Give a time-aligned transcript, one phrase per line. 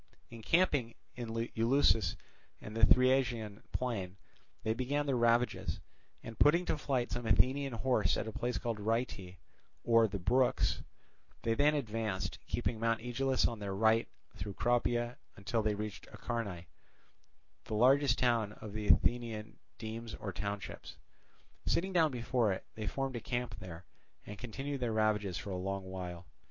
[0.31, 2.15] Encamping in Eleusis
[2.59, 4.17] and the Thriasian plain,
[4.63, 5.79] they began their ravages,
[6.23, 9.37] and putting to flight some Athenian horse at a place called Rheiti,
[9.83, 10.81] or the Brooks,
[11.43, 16.65] they then advanced, keeping Mount Aegaleus on their right, through Cropia, until they reached Acharnae,
[17.65, 20.97] the largest of the Athenian demes or townships.
[21.67, 23.85] Sitting down before it, they formed a camp there,
[24.25, 26.25] and continued their ravages for a long while.